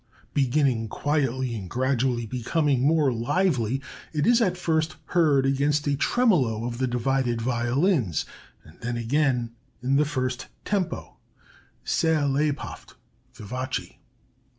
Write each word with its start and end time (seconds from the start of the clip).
Beginning 0.33 0.87
quietly 0.87 1.53
and 1.53 1.69
gradually 1.69 2.25
becoming 2.25 2.81
more 2.81 3.13
lively, 3.13 3.83
it 4.13 4.25
is 4.25 4.41
at 4.41 4.57
first 4.57 4.95
heard 5.13 5.45
against 5.45 5.85
a 5.85 5.95
tremolo 5.95 6.65
of 6.65 6.79
the 6.79 6.87
divided 6.87 7.39
violins 7.39 8.25
and 8.63 8.81
then 8.81 8.97
again 8.97 9.51
in 9.83 9.97
the 9.97 10.05
first 10.05 10.47
tempo, 10.65 11.17
Sehr 11.83 12.25
lebhaft 12.25 12.95
[Vivace]. 13.35 13.97